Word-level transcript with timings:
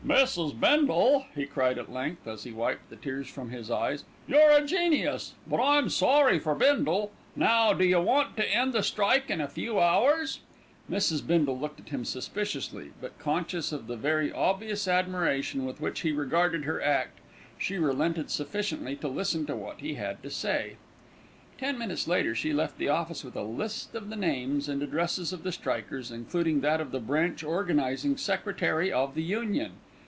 "Mrs. 0.03 0.59
Bindle," 0.59 1.27
he 1.35 1.45
cried 1.45 1.77
at 1.77 1.91
length, 1.93 2.27
as 2.27 2.43
he 2.43 2.51
wiped 2.51 2.89
the 2.89 2.95
tears 2.97 3.29
from 3.29 3.51
his 3.51 3.69
eyes, 3.71 4.03
"you're 4.27 4.49
a 4.51 4.65
genius; 4.65 5.35
but 5.47 5.61
I'm 5.61 5.89
sorry 5.89 6.37
for 6.37 6.53
Bindle. 6.53 7.11
Now, 7.35 7.71
do 7.71 7.85
you 7.85 8.01
want 8.01 8.35
to 8.35 8.51
end 8.53 8.73
the 8.73 8.81
strike 8.83 9.29
in 9.29 9.39
a 9.39 9.47
few 9.47 9.79
hours?" 9.79 10.41
Mrs. 10.89 11.25
Bindle 11.25 11.57
looked 11.57 11.79
at 11.79 11.89
him 11.89 12.03
suspiciously; 12.03 12.91
but, 12.99 13.17
conscious 13.19 13.71
of 13.71 13.87
the 13.87 13.95
very 13.95 14.33
obvious 14.33 14.85
admiration 14.85 15.63
with 15.65 15.79
which 15.79 16.01
he 16.01 16.11
regarded 16.11 16.65
her 16.65 16.81
act, 16.81 17.19
she 17.57 17.77
relented 17.77 18.29
sufficiently 18.31 18.97
to 18.97 19.07
listen 19.07 19.45
to 19.45 19.55
what 19.55 19.79
he 19.79 19.93
had 19.93 20.21
to 20.23 20.29
say. 20.29 20.75
Ten 21.57 21.77
minutes 21.77 22.05
later 22.07 22.35
she 22.35 22.51
left 22.53 22.77
the 22.79 22.89
office 22.89 23.23
with 23.23 23.35
a 23.37 23.43
list 23.43 23.93
of 23.95 24.09
the 24.09 24.17
names 24.17 24.67
and 24.67 24.83
addresses 24.83 25.31
of 25.31 25.43
the 25.43 25.53
strikers, 25.53 26.11
including 26.11 26.59
that 26.61 26.81
of 26.81 26.91
the 26.91 26.99
branch 26.99 27.43
organising 27.45 28.17
secretary 28.17 28.91
of 28.91 29.15
the 29.15 29.23
Union. 29.23 29.73